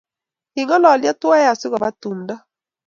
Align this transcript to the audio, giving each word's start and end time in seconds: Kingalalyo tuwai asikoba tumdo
Kingalalyo 0.53 1.11
tuwai 1.21 1.45
asikoba 1.53 1.87
tumdo 2.01 2.35